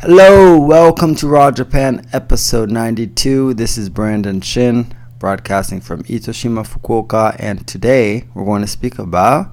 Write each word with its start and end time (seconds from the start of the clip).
Hello, 0.00 0.58
welcome 0.58 1.14
to 1.14 1.26
Raw 1.26 1.50
Japan 1.50 2.06
episode 2.12 2.70
92. 2.70 3.54
This 3.54 3.78
is 3.78 3.88
Brandon 3.88 4.42
Chin, 4.42 4.94
broadcasting 5.18 5.80
from 5.80 6.02
Itoshima, 6.02 6.68
Fukuoka, 6.68 7.34
and 7.38 7.66
today 7.66 8.24
we're 8.34 8.44
going 8.44 8.60
to 8.60 8.68
speak 8.68 8.98
about 8.98 9.52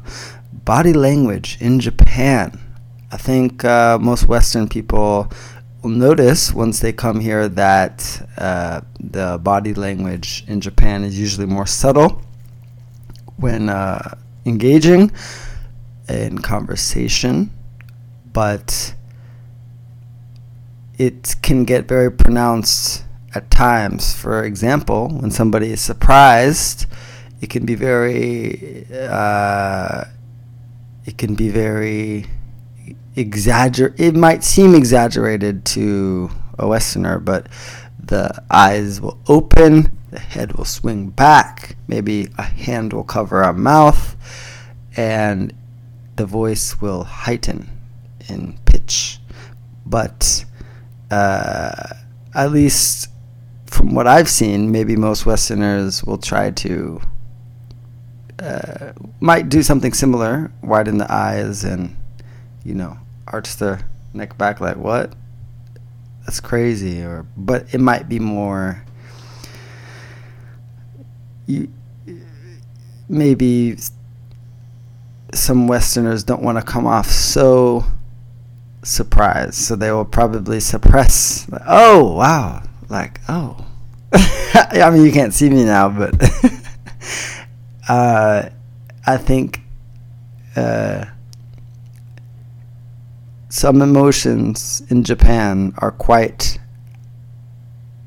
body 0.52 0.92
language 0.92 1.58
in 1.62 1.80
Japan. 1.80 2.60
I 3.10 3.16
think 3.16 3.64
uh, 3.64 3.98
most 4.02 4.28
Western 4.28 4.68
people 4.68 5.32
will 5.82 5.92
notice 5.92 6.54
once 6.54 6.82
they 6.82 6.92
come 6.92 7.22
here 7.22 7.48
that 7.48 8.28
uh, 8.38 8.82
the 9.00 9.40
body 9.42 9.74
language 9.74 10.44
in 10.50 10.60
Japan 10.60 11.06
is 11.06 11.18
usually 11.18 11.48
more 11.48 11.66
subtle 11.66 12.22
when 13.38 13.70
uh, 13.70 14.16
engaging 14.46 15.10
in 16.10 16.40
conversation, 16.40 17.50
but 18.34 18.94
it 20.98 21.36
can 21.42 21.64
get 21.64 21.88
very 21.88 22.12
pronounced 22.12 23.04
at 23.34 23.50
times. 23.50 24.14
For 24.14 24.44
example, 24.44 25.10
when 25.10 25.32
somebody 25.32 25.72
is 25.72 25.82
surprised, 25.82 26.86
it 27.42 27.50
can 27.50 27.66
be 27.66 27.76
very, 27.76 28.86
uh, 28.92 30.06
it 31.06 31.18
can 31.18 31.36
be 31.36 31.50
very 31.50 32.28
exagger. 33.16 33.94
It 34.00 34.16
might 34.16 34.44
seem 34.44 34.76
exaggerated 34.76 35.66
to 35.66 36.30
a 36.58 36.68
Westerner, 36.68 37.20
but 37.20 37.48
the 38.00 38.44
eyes 38.50 39.02
will 39.02 39.20
open, 39.28 39.98
the 40.12 40.20
head 40.20 40.54
will 40.56 40.66
swing 40.66 41.10
back, 41.10 41.76
maybe 41.88 42.30
a 42.38 42.44
hand 42.44 42.94
will 42.94 43.04
cover 43.04 43.44
our 43.44 43.54
mouth, 43.54 44.16
and 44.96 45.54
the 46.16 46.26
voice 46.26 46.80
will 46.80 47.04
heighten 47.04 47.70
in 48.30 48.60
pitch. 48.66 49.20
But 49.86 50.46
uh, 51.14 51.94
at 52.34 52.52
least 52.52 53.10
from 53.68 53.94
what 53.94 54.08
I've 54.08 54.30
seen, 54.30 54.72
maybe 54.72 54.96
most 54.96 55.26
Westerners 55.26 56.04
will 56.04 56.18
try 56.18 56.50
to 56.50 57.02
uh, 58.40 58.94
might 59.20 59.48
do 59.48 59.62
something 59.62 59.94
similar, 59.94 60.52
widen 60.64 60.98
the 60.98 61.12
eyes 61.12 61.64
and 61.64 61.96
you 62.64 62.74
know 62.74 62.98
arch 63.28 63.56
their 63.58 63.82
neck 64.14 64.38
back 64.38 64.60
like 64.60 64.78
what? 64.78 65.14
That's 66.26 66.40
crazy. 66.40 67.02
Or 67.04 67.28
but 67.38 67.72
it 67.74 67.80
might 67.80 68.10
be 68.10 68.20
more. 68.20 68.84
You 71.46 71.72
maybe 73.08 73.78
some 75.34 75.68
Westerners 75.68 76.24
don't 76.24 76.42
want 76.42 76.58
to 76.58 76.64
come 76.64 76.88
off 76.88 77.10
so 77.10 77.86
surprised, 78.84 79.56
so 79.56 79.76
they 79.76 79.92
will 79.92 80.06
probably 80.06 80.60
suppress. 80.60 81.50
Like, 81.50 81.62
oh 81.68 82.14
wow! 82.14 82.64
Like 82.90 83.20
oh, 83.30 83.66
I 84.14 84.90
mean 84.92 85.04
you 85.04 85.12
can't 85.12 85.34
see 85.34 85.50
me 85.50 85.64
now, 85.64 85.90
but 85.90 86.14
uh, 87.90 88.50
I 89.06 89.18
think 89.18 89.62
uh, 90.56 91.06
some 93.50 93.82
emotions 93.82 94.84
in 94.90 95.04
Japan 95.04 95.74
are 95.78 95.92
quite 95.92 96.60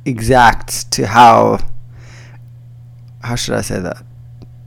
exact 0.04 0.92
to 0.92 1.06
how 1.06 1.58
how 3.22 3.34
should 3.34 3.54
I 3.54 3.62
say 3.62 3.80
that 3.80 4.02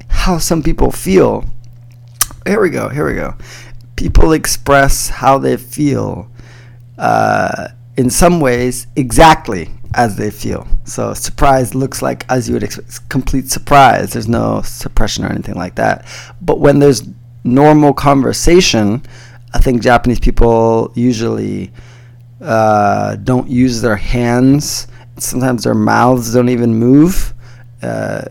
how 0.09 0.37
some 0.37 0.61
people 0.63 0.91
feel. 0.91 1.45
Here 2.45 2.61
we 2.61 2.69
go. 2.69 2.89
Here 2.89 3.05
we 3.05 3.13
go 3.13 3.35
people 3.99 4.31
express 4.31 5.09
how 5.09 5.37
they 5.37 5.57
feel 5.57 6.31
uh, 6.97 7.67
in 7.97 8.09
some 8.09 8.39
ways 8.39 8.87
exactly 8.95 9.69
as 9.93 10.15
they 10.15 10.31
feel. 10.31 10.65
So 10.85 11.13
surprise 11.13 11.75
looks 11.75 12.01
like 12.01 12.25
as 12.29 12.47
you 12.47 12.53
would 12.53 12.63
expect, 12.63 13.09
complete 13.09 13.49
surprise. 13.49 14.13
There's 14.13 14.29
no 14.29 14.61
suppression 14.61 15.25
or 15.25 15.27
anything 15.27 15.55
like 15.55 15.75
that. 15.75 16.05
But 16.41 16.61
when 16.61 16.79
there's 16.79 17.03
normal 17.43 17.93
conversation, 17.93 19.01
I 19.53 19.59
think 19.59 19.81
Japanese 19.81 20.21
people 20.21 20.93
usually 20.95 21.73
uh, 22.39 23.17
don't 23.17 23.49
use 23.49 23.81
their 23.81 23.97
hands. 23.97 24.87
Sometimes 25.17 25.65
their 25.65 25.75
mouths 25.75 26.33
don't 26.33 26.47
even 26.47 26.73
move, 26.75 27.33
uh, 27.81 28.23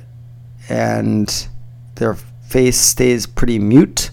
and 0.71 1.49
their 1.97 2.15
face 2.15 2.79
stays 2.81 3.27
pretty 3.27 3.59
mute. 3.59 4.11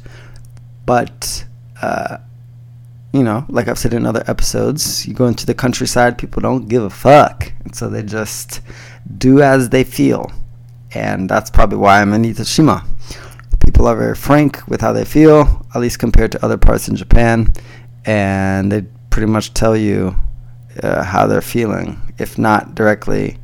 But, 0.86 1.46
uh, 1.82 2.18
you 3.14 3.24
know, 3.24 3.46
like 3.50 3.68
I've 3.68 3.80
said 3.80 3.94
in 3.94 4.06
other 4.06 4.24
episodes, 4.28 5.08
you 5.08 5.14
go 5.14 5.26
into 5.26 5.46
the 5.46 5.54
countryside, 5.54 6.18
people 6.18 6.42
don't 6.42 6.68
give 6.68 6.84
a 6.84 6.90
fuck. 6.90 7.52
And 7.64 7.76
so 7.76 7.90
they 7.90 8.04
just 8.04 8.62
do 9.18 9.42
as 9.42 9.70
they 9.70 9.84
feel. 9.84 10.32
And 10.94 11.30
that's 11.30 11.50
probably 11.50 11.78
why 11.78 12.02
I'm 12.02 12.14
in 12.14 12.24
Itoshima. 12.24 12.86
People 13.60 13.88
are 13.88 13.96
very 13.96 14.16
frank 14.16 14.66
with 14.68 14.82
how 14.82 14.94
they 14.94 15.06
feel, 15.06 15.66
at 15.74 15.82
least 15.82 16.00
compared 16.00 16.32
to 16.34 16.46
other 16.46 16.58
parts 16.58 16.88
in 16.88 16.96
Japan. 16.96 17.52
And 18.06 18.72
they 18.72 18.84
pretty 19.10 19.28
much 19.28 19.54
tell 19.54 19.76
you 19.76 20.16
uh, 20.84 21.04
how 21.04 21.26
they're 21.26 21.42
feeling, 21.42 22.00
if 22.18 22.38
not 22.38 22.76
directly, 22.76 23.38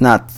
not 0.00 0.32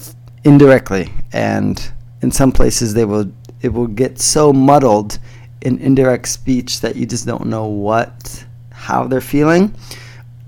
indirectly. 0.45 1.11
And 1.33 1.93
in 2.23 2.31
some 2.31 2.53
places, 2.53 2.95
they 2.95 3.05
will 3.05 3.31
it 3.61 3.73
will 3.73 3.87
get 3.87 4.19
so 4.19 4.53
muddled 4.53 5.19
in 5.63 5.79
indirect 5.79 6.29
speech 6.29 6.81
that 6.81 6.97
you 6.97 7.07
just 7.07 7.27
don't 7.27 7.47
know 7.47 7.67
what 7.67 8.45
how 8.71 9.07
they're 9.07 9.21
feeling. 9.21 9.75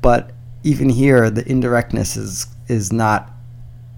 But 0.03 0.33
even 0.65 0.89
here, 0.89 1.31
the 1.31 1.49
indirectness 1.49 2.17
is 2.17 2.47
is 2.69 2.93
not 2.93 3.31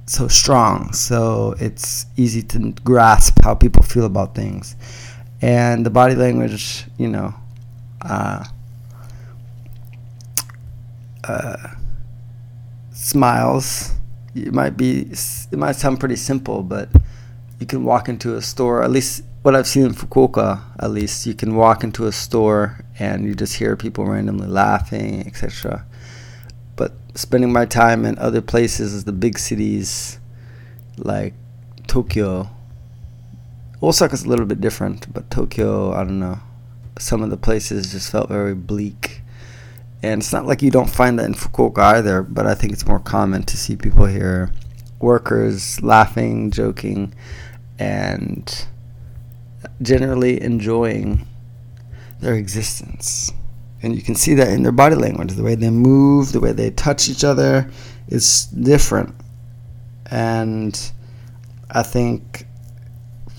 so 0.06 0.28
strong, 0.28 0.92
so 0.92 1.54
it's 1.58 2.06
easy 2.16 2.42
to 2.42 2.72
grasp 2.84 3.42
how 3.42 3.54
people 3.54 3.82
feel 3.82 4.04
about 4.04 4.34
things, 4.34 4.76
and 5.42 5.84
the 5.84 5.90
body 5.90 6.14
language, 6.14 6.84
you 6.96 7.08
know. 7.08 7.34
Uh, 8.02 8.44
uh, 11.24 11.56
smiles. 12.92 13.92
It 14.34 14.52
might 14.52 14.76
be. 14.76 15.08
It 15.10 15.58
might 15.58 15.76
sound 15.76 15.98
pretty 15.98 16.16
simple, 16.16 16.62
but 16.62 16.88
you 17.58 17.66
can 17.66 17.84
walk 17.84 18.08
into 18.08 18.36
a 18.36 18.42
store. 18.42 18.82
At 18.82 18.90
least 18.90 19.24
what 19.46 19.54
I've 19.54 19.68
seen 19.68 19.84
in 19.84 19.94
Fukuoka, 19.94 20.60
at 20.80 20.90
least, 20.90 21.24
you 21.24 21.32
can 21.32 21.54
walk 21.54 21.84
into 21.84 22.08
a 22.08 22.10
store 22.10 22.84
and 22.98 23.24
you 23.24 23.32
just 23.32 23.54
hear 23.54 23.76
people 23.76 24.04
randomly 24.04 24.48
laughing, 24.48 25.24
etc. 25.24 25.86
But 26.74 26.94
spending 27.14 27.52
my 27.52 27.64
time 27.64 28.04
in 28.04 28.18
other 28.18 28.40
places, 28.40 29.04
the 29.04 29.12
big 29.12 29.38
cities 29.38 30.18
like 30.98 31.32
Tokyo, 31.86 32.50
Osaka's 33.80 34.24
a 34.24 34.28
little 34.28 34.46
bit 34.46 34.60
different, 34.60 35.14
but 35.14 35.30
Tokyo, 35.30 35.92
I 35.92 35.98
don't 35.98 36.18
know. 36.18 36.40
Some 36.98 37.22
of 37.22 37.30
the 37.30 37.36
places 37.36 37.92
just 37.92 38.10
felt 38.10 38.28
very 38.28 38.56
bleak. 38.56 39.22
And 40.02 40.22
it's 40.22 40.32
not 40.32 40.46
like 40.46 40.60
you 40.60 40.72
don't 40.72 40.90
find 40.90 41.20
that 41.20 41.26
in 41.26 41.34
Fukuoka 41.34 41.78
either, 41.78 42.24
but 42.24 42.48
I 42.48 42.56
think 42.56 42.72
it's 42.72 42.88
more 42.88 42.98
common 42.98 43.44
to 43.44 43.56
see 43.56 43.76
people 43.76 44.06
here, 44.06 44.50
workers 44.98 45.80
laughing, 45.82 46.50
joking, 46.50 47.14
and 47.78 48.66
generally 49.82 50.40
enjoying 50.42 51.26
their 52.20 52.34
existence. 52.34 53.32
And 53.82 53.94
you 53.94 54.02
can 54.02 54.14
see 54.14 54.34
that 54.34 54.48
in 54.48 54.62
their 54.62 54.72
body 54.72 54.94
language. 54.94 55.32
The 55.32 55.42
way 55.42 55.54
they 55.54 55.70
move, 55.70 56.32
the 56.32 56.40
way 56.40 56.52
they 56.52 56.70
touch 56.70 57.08
each 57.08 57.24
other 57.24 57.70
is 58.08 58.46
different. 58.46 59.14
And 60.10 60.92
I 61.70 61.82
think 61.82 62.46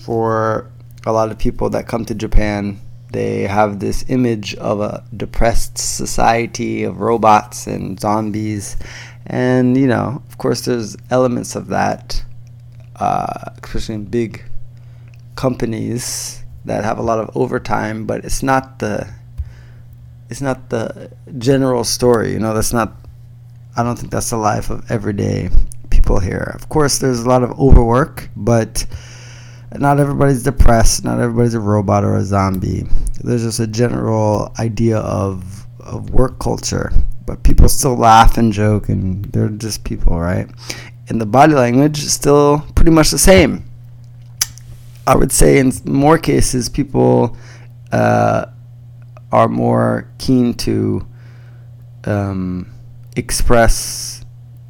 for 0.04 0.70
a 1.06 1.12
lot 1.12 1.30
of 1.30 1.38
people 1.38 1.70
that 1.70 1.88
come 1.88 2.04
to 2.04 2.14
Japan, 2.14 2.80
they 3.12 3.42
have 3.42 3.80
this 3.80 4.04
image 4.08 4.54
of 4.56 4.80
a 4.80 5.04
depressed 5.16 5.78
society 5.78 6.84
of 6.84 7.00
robots 7.00 7.66
and 7.66 7.98
zombies. 7.98 8.76
And, 9.26 9.76
you 9.76 9.86
know, 9.86 10.22
of 10.28 10.38
course, 10.38 10.62
there's 10.62 10.96
elements 11.10 11.56
of 11.56 11.68
that, 11.68 12.22
uh, 12.96 13.52
especially 13.62 13.96
in 13.96 14.04
big 14.04 14.44
companies 15.38 16.42
that 16.64 16.82
have 16.82 16.98
a 16.98 17.02
lot 17.02 17.20
of 17.20 17.30
overtime, 17.36 18.06
but 18.06 18.24
it's 18.24 18.42
not 18.42 18.80
the 18.80 19.08
it's 20.28 20.40
not 20.40 20.68
the 20.68 21.10
general 21.38 21.84
story. 21.84 22.32
You 22.32 22.40
know, 22.40 22.52
that's 22.54 22.72
not. 22.72 22.92
I 23.76 23.84
don't 23.84 23.96
think 23.96 24.10
that's 24.10 24.30
the 24.30 24.36
life 24.36 24.68
of 24.68 24.90
everyday 24.90 25.48
people 25.90 26.18
here. 26.18 26.52
Of 26.56 26.68
course, 26.68 26.98
there's 26.98 27.20
a 27.20 27.28
lot 27.28 27.44
of 27.44 27.56
overwork, 27.58 28.28
but 28.34 28.84
not 29.78 30.00
everybody's 30.00 30.42
depressed. 30.42 31.04
Not 31.04 31.20
everybody's 31.20 31.54
a 31.54 31.60
robot 31.60 32.02
or 32.02 32.16
a 32.16 32.24
zombie. 32.24 32.82
There's 33.22 33.44
just 33.44 33.60
a 33.60 33.68
general 33.68 34.52
idea 34.58 34.98
of 34.98 35.66
of 35.78 36.10
work 36.10 36.40
culture, 36.40 36.92
but 37.26 37.44
people 37.44 37.68
still 37.68 37.96
laugh 37.96 38.36
and 38.38 38.52
joke, 38.52 38.88
and 38.88 39.24
they're 39.26 39.48
just 39.48 39.84
people, 39.84 40.18
right? 40.18 40.50
And 41.08 41.20
the 41.20 41.26
body 41.26 41.54
language 41.54 42.00
is 42.00 42.12
still 42.12 42.66
pretty 42.74 42.90
much 42.90 43.12
the 43.12 43.18
same. 43.18 43.67
I 45.08 45.14
would 45.14 45.32
say 45.32 45.58
in 45.58 45.72
more 45.86 46.18
cases, 46.18 46.68
people 46.68 47.34
uh, 47.90 48.44
are 49.32 49.48
more 49.48 50.06
keen 50.18 50.52
to 50.68 51.06
um, 52.04 52.70
express 53.16 54.22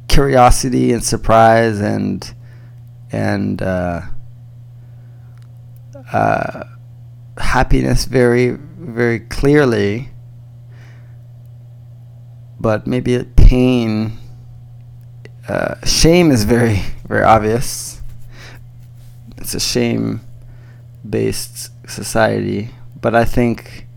curiosity 0.07 0.93
and 0.93 1.03
surprise 1.03 1.81
and 1.81 2.33
and 3.11 3.61
uh, 3.61 4.03
uh, 6.13 6.63
happiness 7.37 8.05
very 8.05 8.51
very 8.51 9.19
clearly, 9.19 10.09
but 12.61 12.87
maybe 12.87 13.21
pain. 13.35 14.17
Uh, 15.49 15.75
shame 15.85 16.31
is 16.31 16.45
very 16.45 16.81
very 17.09 17.25
obvious. 17.25 18.01
It's 19.35 19.53
a 19.53 19.59
shame 19.59 20.21
based 21.07 21.71
society, 21.89 22.69
but 22.99 23.15
I 23.15 23.25
think 23.25 23.87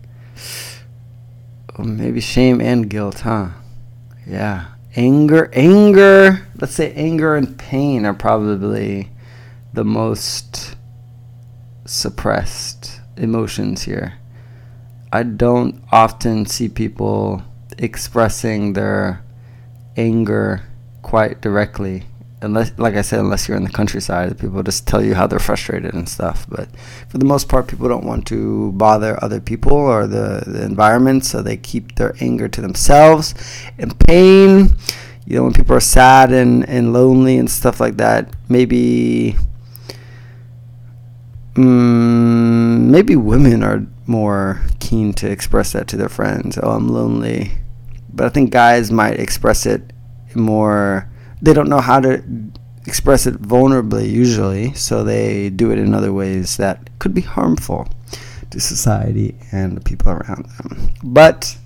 oh, 1.77 1.83
maybe 1.83 2.21
shame 2.21 2.61
and 2.61 2.89
guilt, 2.89 3.19
huh? 3.19 3.49
Yeah. 4.25 4.67
Anger, 4.95 5.49
anger, 5.53 6.47
let's 6.55 6.75
say 6.75 6.93
anger 6.93 7.35
and 7.35 7.57
pain 7.57 8.05
are 8.05 8.13
probably 8.13 9.09
the 9.73 9.83
most 9.83 10.75
suppressed 11.85 13.01
emotions 13.17 13.83
here. 13.83 14.19
I 15.11 15.23
don't 15.23 15.83
often 15.91 16.45
see 16.45 16.69
people 16.69 17.43
expressing 17.77 18.73
their 18.73 19.23
anger 19.97 20.63
quite 21.01 21.41
directly 21.41 22.03
unless 22.43 22.71
like 22.77 22.95
I 22.95 23.01
said, 23.01 23.19
unless 23.19 23.47
you're 23.47 23.57
in 23.57 23.63
the 23.63 23.69
countryside, 23.69 24.37
people 24.37 24.61
just 24.63 24.85
tell 24.87 25.03
you 25.03 25.15
how 25.15 25.25
they're 25.25 25.39
frustrated 25.39 25.93
and 25.93 26.07
stuff. 26.07 26.45
But 26.49 26.69
for 27.07 27.17
the 27.17 27.25
most 27.25 27.49
part, 27.49 27.67
people 27.67 27.87
don't 27.87 28.05
want 28.05 28.27
to 28.27 28.71
bother 28.73 29.17
other 29.23 29.39
people 29.39 29.73
or 29.73 30.05
the, 30.05 30.43
the 30.45 30.63
environment, 30.63 31.25
so 31.25 31.41
they 31.41 31.57
keep 31.57 31.95
their 31.95 32.15
anger 32.19 32.47
to 32.49 32.61
themselves. 32.61 33.33
And 33.77 33.97
pain, 34.07 34.75
you 35.25 35.37
know, 35.37 35.43
when 35.43 35.53
people 35.53 35.75
are 35.75 35.79
sad 35.79 36.31
and, 36.31 36.67
and 36.67 36.93
lonely 36.93 37.37
and 37.37 37.49
stuff 37.49 37.79
like 37.79 37.97
that, 37.97 38.33
maybe 38.49 39.35
mm, 41.53 42.79
maybe 42.79 43.15
women 43.15 43.63
are 43.63 43.87
more 44.05 44.61
keen 44.79 45.13
to 45.13 45.31
express 45.31 45.71
that 45.71 45.87
to 45.87 45.97
their 45.97 46.09
friends. 46.09 46.59
Oh, 46.61 46.71
I'm 46.71 46.89
lonely. 46.89 47.53
But 48.13 48.27
I 48.27 48.29
think 48.29 48.51
guys 48.51 48.91
might 48.91 49.19
express 49.19 49.65
it 49.65 49.93
more 50.35 51.09
they 51.43 51.53
don't 51.53 51.67
know 51.67 51.81
how 51.81 51.99
to 51.99 52.23
express 52.85 53.27
it 53.27 53.41
vulnerably 53.41 54.09
usually, 54.09 54.73
so 54.73 55.03
they 55.03 55.49
do 55.49 55.71
it 55.71 55.77
in 55.77 55.93
other 55.93 56.13
ways 56.13 56.57
that 56.57 56.89
could 56.99 57.13
be 57.13 57.21
harmful 57.21 57.87
to 58.49 58.59
society 58.59 59.35
and 59.51 59.75
the 59.75 59.81
people 59.81 60.11
around 60.11 60.45
them. 60.57 60.89
But 61.03 61.57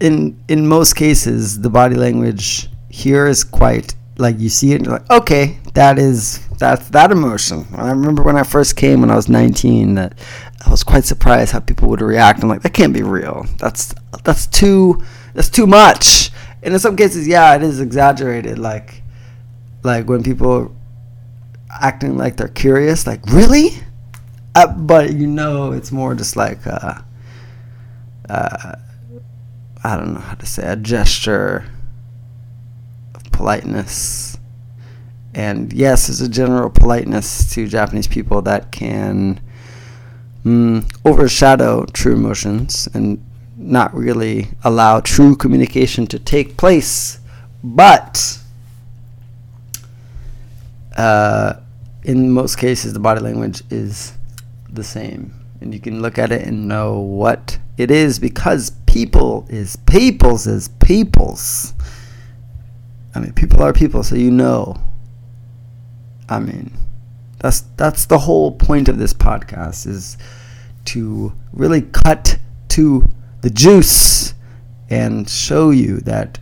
in 0.00 0.40
in 0.48 0.68
most 0.68 0.94
cases, 0.94 1.60
the 1.60 1.70
body 1.70 1.96
language 1.96 2.68
here 2.88 3.26
is 3.26 3.42
quite 3.42 3.94
like 4.18 4.38
you 4.38 4.48
see 4.48 4.72
it 4.72 4.76
and 4.76 4.86
you're 4.86 4.98
like, 4.98 5.10
okay, 5.10 5.58
that 5.74 5.98
is 5.98 6.46
that's 6.58 6.88
that 6.90 7.10
emotion. 7.10 7.66
I 7.74 7.90
remember 7.90 8.22
when 8.22 8.36
I 8.36 8.44
first 8.44 8.76
came 8.76 9.00
when 9.00 9.10
I 9.10 9.16
was 9.16 9.28
19 9.28 9.94
that 9.94 10.14
I 10.64 10.70
was 10.70 10.84
quite 10.84 11.04
surprised 11.04 11.52
how 11.52 11.60
people 11.60 11.88
would 11.88 12.00
react. 12.00 12.42
I'm 12.42 12.48
like, 12.48 12.62
that 12.62 12.74
can't 12.74 12.94
be 12.94 13.02
real. 13.02 13.44
That's 13.58 13.92
that's 14.22 14.46
too 14.46 15.02
that's 15.34 15.50
too 15.50 15.66
much 15.66 16.25
and 16.66 16.74
in 16.74 16.80
some 16.80 16.96
cases, 16.96 17.28
yeah, 17.28 17.54
it 17.54 17.62
is 17.62 17.78
exaggerated. 17.78 18.58
Like, 18.58 19.04
like 19.84 20.08
when 20.08 20.24
people 20.24 20.74
acting 21.70 22.16
like 22.16 22.36
they're 22.36 22.48
curious, 22.48 23.06
like 23.06 23.24
really, 23.26 23.68
uh, 24.56 24.66
but 24.72 25.12
you 25.12 25.28
know, 25.28 25.70
it's 25.70 25.92
more 25.92 26.16
just 26.16 26.34
like, 26.34 26.66
uh, 26.66 26.94
uh, 28.28 28.72
I 29.84 29.96
don't 29.96 30.14
know 30.14 30.20
how 30.20 30.34
to 30.34 30.44
say, 30.44 30.66
a 30.66 30.74
gesture 30.74 31.64
of 33.14 33.22
politeness. 33.30 34.36
And 35.34 35.72
yes, 35.72 36.08
there's 36.08 36.20
a 36.20 36.28
general 36.28 36.68
politeness 36.68 37.54
to 37.54 37.68
Japanese 37.68 38.08
people 38.08 38.42
that 38.42 38.72
can 38.72 39.40
mm, 40.44 40.84
overshadow 41.04 41.84
true 41.92 42.14
emotions 42.14 42.88
and 42.92 43.22
not 43.56 43.94
really 43.94 44.48
allow 44.62 45.00
true 45.00 45.34
communication 45.34 46.06
to 46.08 46.18
take 46.18 46.56
place. 46.56 47.18
But 47.64 48.38
uh, 50.96 51.54
in 52.04 52.30
most 52.30 52.56
cases, 52.56 52.92
the 52.92 53.00
body 53.00 53.20
language 53.20 53.62
is 53.70 54.12
the 54.70 54.84
same. 54.84 55.34
And 55.60 55.72
you 55.72 55.80
can 55.80 56.02
look 56.02 56.18
at 56.18 56.32
it 56.32 56.46
and 56.46 56.68
know 56.68 57.00
what 57.00 57.58
it 57.78 57.90
is 57.90 58.18
because 58.18 58.70
people 58.86 59.46
is 59.48 59.76
peoples 59.76 60.46
is 60.46 60.68
peoples. 60.68 61.72
I 63.14 63.20
mean, 63.20 63.32
people 63.32 63.62
are 63.62 63.72
people, 63.72 64.02
so 64.02 64.14
you 64.14 64.30
know. 64.30 64.76
I 66.28 66.40
mean, 66.40 66.72
that's 67.38 67.62
that's 67.76 68.06
the 68.06 68.18
whole 68.18 68.52
point 68.52 68.88
of 68.88 68.98
this 68.98 69.14
podcast 69.14 69.86
is 69.86 70.18
to 70.86 71.32
really 71.52 71.82
cut 71.82 72.38
to 72.68 73.08
the 73.42 73.50
juice 73.50 74.34
and 74.88 75.28
show 75.28 75.70
you 75.70 75.98
that 76.00 76.38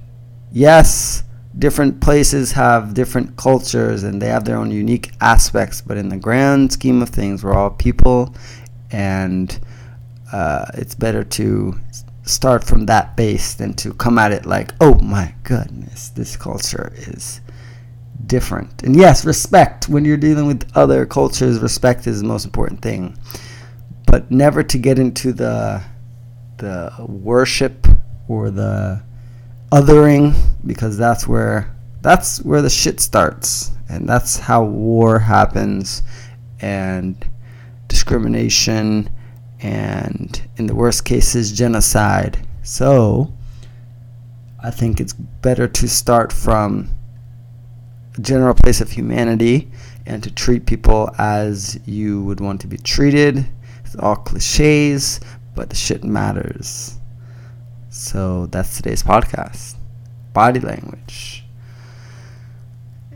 yes, 0.53 1.23
different 1.59 2.01
places 2.01 2.53
have 2.53 2.95
different 2.95 3.37
cultures 3.37 4.03
and 4.03 4.21
they 4.21 4.29
have 4.29 4.45
their 4.45 4.57
own 4.57 4.71
unique 4.71 5.13
aspects, 5.21 5.81
but 5.81 5.97
in 5.97 6.09
the 6.09 6.17
grand 6.17 6.73
scheme 6.73 7.03
of 7.03 7.09
things, 7.11 7.45
we're 7.45 7.55
all 7.55 7.71
people, 7.71 8.35
and 8.91 9.61
uh, 10.33 10.67
it's 10.75 10.95
better 10.95 11.23
to 11.23 11.75
start 12.25 12.65
from 12.65 12.87
that 12.87 13.17
base 13.17 13.55
than 13.55 13.75
to 13.75 13.93
come 13.95 14.19
at 14.19 14.33
it 14.33 14.47
like, 14.47 14.73
oh 14.81 14.95
my 15.01 15.35
goodness, 15.43 16.09
this 16.11 16.37
culture 16.37 16.93
is 16.97 17.41
different. 18.27 18.83
And 18.83 18.97
yes, 18.97 19.25
respect. 19.25 19.89
When 19.89 20.05
you're 20.05 20.17
dealing 20.17 20.47
with 20.47 20.71
other 20.75 21.05
cultures, 21.07 21.59
respect 21.59 22.07
is 22.07 22.21
the 22.21 22.27
most 22.27 22.45
important 22.45 22.81
thing. 22.81 23.17
But 24.07 24.31
never 24.31 24.63
to 24.63 24.79
get 24.79 24.99
into 24.99 25.33
the 25.33 25.83
the 26.59 26.93
worship 27.07 27.87
or 28.29 28.51
the 28.51 29.03
othering 29.73 30.35
because 30.67 30.97
that's 30.97 31.27
where 31.27 31.75
that's 32.01 32.43
where 32.43 32.63
the 32.63 32.71
shit 32.71 33.01
starts. 33.01 33.71
And 33.89 34.09
that's 34.09 34.39
how 34.39 34.65
war 34.65 35.19
happens 35.19 36.03
and 36.61 37.17
discrimination 37.89 39.11
and 39.61 40.43
in 40.57 40.67
the 40.67 40.75
worst 40.75 41.05
cases 41.05 41.53
genocide. 41.53 42.47
So 42.63 43.33
i 44.65 44.71
think 44.71 44.99
it's 44.99 45.13
better 45.13 45.69
to 45.69 45.87
start 45.87 46.33
from 46.33 46.89
a 48.17 48.21
general 48.23 48.55
place 48.55 48.81
of 48.81 48.91
humanity 48.91 49.71
and 50.07 50.23
to 50.23 50.31
treat 50.31 50.65
people 50.65 51.11
as 51.19 51.79
you 51.87 52.23
would 52.25 52.41
want 52.41 52.61
to 52.63 52.67
be 52.67 52.79
treated. 52.79 53.47
It's 53.85 53.97
all 53.97 54.17
cliches 54.17 55.21
but 55.55 55.71
the 55.71 55.77
shit 55.77 56.05
matters. 56.05 56.99
So 57.91 58.47
that's 58.47 58.77
today's 58.77 59.03
podcast 59.03 59.77
body 60.33 60.61
language. 60.61 61.45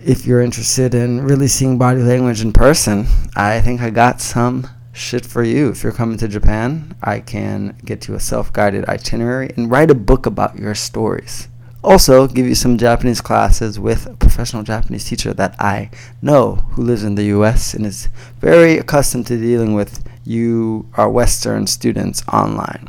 If 0.00 0.25
you're 0.25 0.40
interested 0.40 0.95
in 0.95 1.21
really 1.23 1.49
seeing 1.49 1.76
body 1.76 2.00
language 2.00 2.40
in 2.40 2.52
person, 2.52 3.07
I 3.35 3.61
think 3.61 3.80
I 3.80 3.90
got 3.90 4.21
some 4.21 4.68
shit 4.92 5.26
for 5.26 5.42
you. 5.42 5.71
If 5.71 5.83
you're 5.83 5.92
coming 5.92 6.16
to 6.18 6.28
Japan, 6.28 6.97
I 7.02 7.21
can 7.21 7.76
get 7.85 8.09
you 8.09 8.14
a 8.14 8.21
self 8.21 8.52
guided 8.52 8.85
itinerary 8.87 9.50
and 9.57 9.71
write 9.71 9.90
a 9.90 9.95
book 9.95 10.26
about 10.26 10.59
your 10.59 10.75
stories. 10.75 11.49
Also, 11.83 12.26
give 12.26 12.47
you 12.47 12.54
some 12.54 12.76
Japanese 12.76 13.21
classes 13.21 13.78
with 13.78 14.07
a 14.07 14.14
professional 14.16 14.62
Japanese 14.62 15.04
teacher 15.04 15.33
that 15.35 15.54
I 15.61 15.90
know 16.21 16.57
who 16.73 16.83
lives 16.83 17.04
in 17.04 17.14
the 17.14 17.25
US 17.25 17.75
and 17.75 17.87
is 17.87 18.09
very 18.40 18.78
accustomed 18.78 19.26
to 19.28 19.37
dealing 19.37 19.75
with 19.75 20.07
you 20.28 20.88
are 20.94 21.08
Western 21.08 21.66
students 21.66 22.23
online. 22.32 22.88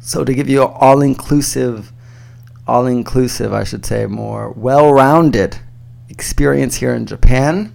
So 0.00 0.24
to 0.24 0.34
give 0.34 0.48
you 0.48 0.62
an 0.62 0.72
all-inclusive, 0.74 1.92
all-inclusive, 2.66 3.52
I 3.52 3.62
should 3.62 3.86
say, 3.86 4.06
more 4.06 4.50
well-rounded 4.50 5.58
experience 6.08 6.76
here 6.76 6.94
in 6.94 7.06
Japan, 7.06 7.72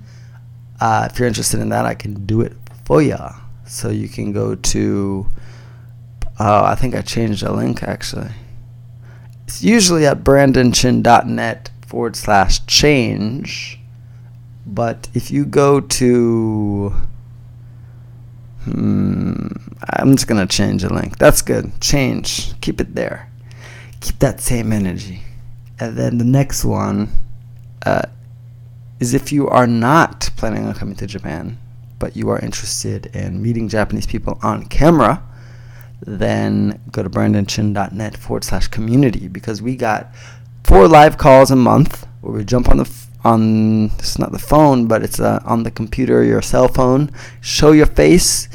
uh, 0.82 1.08
if 1.10 1.18
you're 1.18 1.28
interested 1.28 1.62
in 1.62 1.70
that, 1.70 1.86
I 1.86 1.94
can 1.94 2.26
do 2.26 2.42
it 2.42 2.54
for 2.84 3.02
you. 3.02 3.18
So 3.66 3.90
you 3.90 4.10
can 4.10 4.34
go 4.34 4.56
to, 4.56 5.28
uh, 6.38 6.64
I 6.66 6.76
think 6.76 6.96
I 6.96 7.02
changed 7.02 7.44
the 7.44 7.54
link 7.54 7.82
actually. 7.82 8.32
It's 9.46 9.64
usually 9.64 10.06
at 10.06 10.24
brandonchin.net 10.24 11.72
forward 11.88 12.16
slash 12.18 12.66
change. 12.66 13.80
But 14.66 15.08
if 15.14 15.32
you 15.32 15.46
go 15.46 15.80
to 15.80 16.94
Hmm, 18.66 19.48
I'm 19.90 20.16
just 20.16 20.28
gonna 20.28 20.48
change 20.48 20.84
the 20.84 20.94
link. 20.94 21.18
That's 21.18 21.42
good. 21.42 21.80
Change. 21.82 22.60
Keep 22.62 22.80
it 22.80 22.96
there. 22.96 23.30
Keep 24.00 24.20
that 24.20 24.40
same 24.40 24.72
energy. 24.72 25.22
And 25.80 25.98
then 25.98 26.18
the 26.18 26.26
next 26.26 26.64
one 26.64 27.10
uh, 27.86 28.04
is 29.00 29.14
if 29.14 29.32
you 29.32 29.50
are 29.50 29.68
not 29.68 30.30
planning 30.38 30.66
on 30.66 30.74
coming 30.76 30.96
to 30.96 31.08
Japan, 31.08 31.58
but 32.00 32.16
you 32.16 32.30
are 32.30 32.40
interested 32.40 33.08
in 33.08 33.42
meeting 33.42 33.68
Japanese 33.68 34.06
people 34.06 34.40
on 34.42 34.66
camera, 34.66 35.24
then 36.02 36.82
go 36.92 37.04
to 37.04 37.10
brandonchin.net 37.10 38.18
forward 38.18 38.44
slash 38.44 38.68
community 38.68 39.28
because 39.28 39.62
we 39.62 39.76
got 39.76 40.14
four 40.64 40.88
live 40.88 41.18
calls 41.18 41.52
a 41.52 41.56
month 41.56 42.08
where 42.22 42.34
we 42.34 42.44
jump 42.44 42.70
on 42.70 42.78
the 42.78 42.86
on 43.24 43.86
it's 44.00 44.20
not 44.20 44.32
the 44.32 44.40
phone 44.40 44.88
but 44.88 45.04
it's 45.04 45.20
uh, 45.20 45.42
on 45.46 45.64
the 45.64 45.72
computer 45.72 46.24
your 46.24 46.42
cell 46.42 46.68
phone 46.68 47.10
show 47.42 47.72
your 47.72 47.86
face 47.86 48.50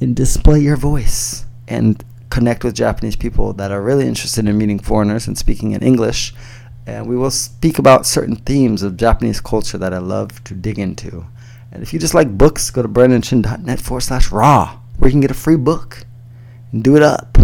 and 0.00 0.14
display 0.14 0.60
your 0.60 0.76
voice 0.76 1.44
and 1.66 2.04
connect 2.30 2.62
with 2.62 2.74
Japanese 2.74 3.16
people 3.16 3.52
that 3.54 3.70
are 3.70 3.82
really 3.82 4.06
interested 4.06 4.46
in 4.46 4.56
meeting 4.56 4.78
foreigners 4.78 5.26
and 5.26 5.36
speaking 5.36 5.72
in 5.72 5.82
English 5.82 6.32
and 6.88 7.06
we 7.06 7.16
will 7.16 7.30
speak 7.30 7.78
about 7.78 8.06
certain 8.06 8.36
themes 8.36 8.82
of 8.82 8.96
Japanese 8.96 9.42
culture 9.42 9.76
that 9.76 9.92
I 9.92 9.98
love 9.98 10.42
to 10.44 10.54
dig 10.54 10.78
into. 10.78 11.26
And 11.70 11.82
if 11.82 11.92
you 11.92 11.98
just 11.98 12.14
like 12.14 12.38
books, 12.38 12.70
go 12.70 12.80
to 12.80 12.88
brandonchin.net 12.88 13.78
forward 13.78 14.00
slash 14.00 14.32
raw, 14.32 14.78
where 14.96 15.08
you 15.08 15.12
can 15.12 15.20
get 15.20 15.30
a 15.30 15.34
free 15.34 15.56
book 15.56 16.06
and 16.72 16.82
do 16.82 16.96
it 16.96 17.02
up. 17.02 17.36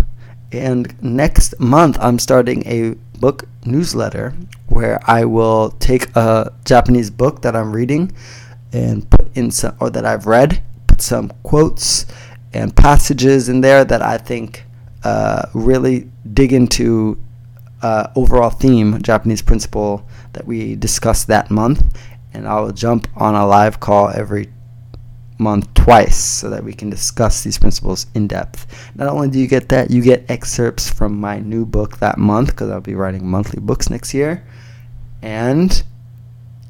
And 0.51 1.01
next 1.03 1.61
month, 1.61 1.99
I'm 2.01 2.19
starting 2.19 2.67
a 2.67 2.95
book 3.19 3.45
newsletter 3.67 4.35
where 4.69 4.99
I 5.09 5.25
will 5.25 5.71
take 5.71 6.15
a 6.17 6.53
Japanese 6.65 7.11
book 7.11 7.43
that 7.43 7.55
I'm 7.55 7.73
reading 7.73 8.13
and 8.73 9.09
put 9.09 9.35
in 9.37 9.51
some, 9.51 9.77
or 9.81 9.91
that 9.91 10.05
I've 10.05 10.27
read, 10.27 10.63
put 10.87 11.01
some 11.01 11.31
quotes 11.43 12.07
and 12.53 12.75
passages 12.75 13.49
in 13.49 13.61
there 13.61 13.85
that 13.85 14.03
I 14.03 14.19
think 14.19 14.65
uh, 15.03 15.47
really 15.55 16.11
dig 16.33 16.53
into 16.53 17.21
uh, 17.83 18.09
overall 18.17 18.51
theme, 18.51 19.03
Japanese 19.03 19.43
principle 19.43 20.07
that 20.33 20.47
we 20.47 20.75
discussed 20.77 21.27
that 21.29 21.51
month. 21.51 21.99
And 22.33 22.49
I 22.49 22.61
will 22.61 22.73
jump 22.73 23.09
on 23.17 23.35
a 23.35 23.47
live 23.47 23.79
call 23.81 24.09
every 24.09 24.49
month 25.39 25.73
twice 25.75 26.17
so 26.17 26.49
that 26.51 26.63
we 26.63 26.73
can 26.73 26.91
discuss 26.91 27.43
these 27.43 27.59
principles 27.59 28.07
in 28.15 28.29
depth. 28.29 28.67
Not 28.95 29.09
only 29.09 29.29
do 29.29 29.39
you 29.39 29.47
get 29.47 29.69
that, 29.71 29.91
you 29.91 30.03
get 30.03 30.31
excerpts 30.31 30.89
from 30.89 31.21
my 31.21 31.41
new 31.41 31.67
book 31.67 31.99
that 31.99 32.19
month 32.19 32.51
because 32.51 32.71
I'll 32.71 32.81
be 32.81 32.95
writing 32.95 33.27
monthly 33.27 33.61
books 33.61 33.91
next 33.91 34.15
year 34.15 34.47
and 35.23 35.83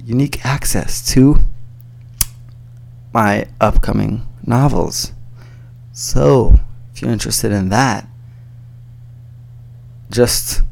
unique 0.02 0.44
access 0.44 1.06
to 1.12 1.38
my 3.12 3.46
upcoming 3.60 4.26
novels. 4.46 5.12
So, 5.92 6.58
if 6.92 7.02
you're 7.02 7.10
interested 7.10 7.52
in 7.52 7.68
that, 7.68 8.06
just 10.10 10.62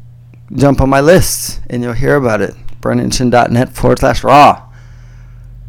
jump 0.55 0.81
on 0.81 0.91
my 0.91 1.01
list 1.01 1.61
and 1.71 1.83
you'll 1.83 1.93
hear 1.93 2.17
about 2.17 2.41
it. 2.41 2.55
brandonchin.net 2.81 3.71
forward 3.71 4.01
slash 4.01 4.25
raw. 4.25 4.69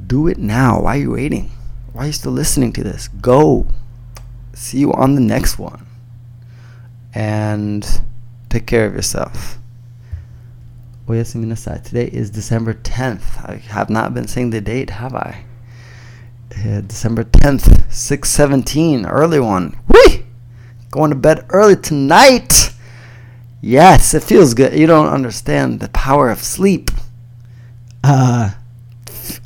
Do 0.05 0.27
it 0.27 0.37
now. 0.37 0.81
Why 0.81 0.97
are 0.97 1.01
you 1.01 1.11
waiting? 1.11 1.51
Why 1.93 2.03
are 2.03 2.07
you 2.07 2.13
still 2.13 2.31
listening 2.31 2.73
to 2.73 2.83
this? 2.83 3.07
Go. 3.07 3.67
See 4.53 4.79
you 4.79 4.91
on 4.93 5.13
the 5.13 5.21
next 5.21 5.59
one. 5.59 5.85
And 7.13 7.87
take 8.49 8.65
care 8.65 8.87
of 8.87 8.95
yourself. 8.95 9.59
Oyasumi. 11.07 11.83
Today 11.83 12.07
is 12.07 12.31
December 12.31 12.73
10th. 12.73 13.47
I 13.47 13.57
have 13.57 13.91
not 13.91 14.13
been 14.15 14.27
saying 14.27 14.49
the 14.49 14.61
date, 14.61 14.89
have 14.89 15.13
I? 15.13 15.45
Uh, 16.57 16.81
December 16.81 17.23
10th, 17.25 17.91
617, 17.91 19.05
early 19.05 19.39
one. 19.39 19.77
Whee! 19.87 20.25
Going 20.91 21.09
to 21.09 21.15
bed 21.15 21.45
early 21.49 21.75
tonight. 21.75 22.71
Yes, 23.61 24.13
it 24.13 24.23
feels 24.23 24.53
good. 24.53 24.77
You 24.77 24.87
don't 24.87 25.07
understand 25.07 25.79
the 25.79 25.89
power 25.89 26.29
of 26.29 26.39
sleep. 26.39 26.89
Uh, 28.03 28.51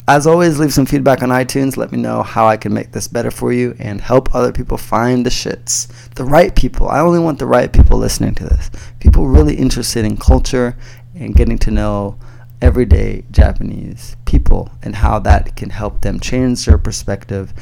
as 0.08 0.26
always, 0.26 0.58
leave 0.58 0.74
some 0.74 0.86
feedback 0.86 1.22
on 1.22 1.30
iTunes. 1.30 1.76
Let 1.76 1.92
me 1.92 1.98
know 1.98 2.24
how 2.24 2.48
I 2.48 2.56
can 2.56 2.74
make 2.74 2.94
this 2.94 3.08
better 3.08 3.30
for 3.30 3.52
you 3.52 3.76
and 3.78 4.00
help 4.00 4.34
other 4.34 4.54
people 4.54 4.78
find 4.78 5.26
the 5.26 5.30
shits. 5.30 5.88
The 6.16 6.24
right 6.24 6.56
people. 6.56 6.88
I 6.88 7.00
only 7.00 7.20
want 7.20 7.40
the 7.40 7.46
right 7.46 7.72
people 7.72 7.98
listening 7.98 8.34
to 8.36 8.46
this. 8.46 8.72
People 9.00 9.28
really 9.28 9.56
interested 9.56 10.06
in 10.06 10.16
culture 10.16 10.78
and 11.14 11.36
getting 11.36 11.58
to 11.60 11.72
know 11.72 12.18
everyday 12.62 13.24
Japanese 13.32 14.16
people 14.26 14.72
and 14.82 14.96
how 14.96 15.20
that 15.20 15.56
can 15.56 15.70
help 15.70 16.02
them 16.02 16.20
change 16.20 16.66
their 16.66 16.78
perspective 16.78 17.54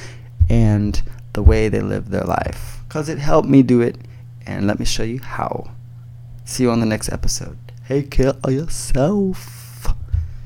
and 0.50 1.02
the 1.34 1.44
way 1.44 1.68
they 1.68 1.82
live 1.82 2.10
their 2.10 2.24
life. 2.24 2.80
Because 2.88 3.10
it 3.10 3.18
helped 3.18 3.50
me 3.50 3.64
do 3.64 3.82
it, 3.82 3.98
and 4.46 4.68
let 4.68 4.80
me 4.80 4.86
show 4.86 5.04
you 5.04 5.20
how. 5.20 5.72
See 6.46 6.64
you 6.64 6.72
on 6.72 6.80
the 6.80 6.86
next 6.86 7.12
episode. 7.12 7.58
Take 7.88 8.12
care 8.12 8.34
of 8.44 8.52
yourself. 8.52 9.65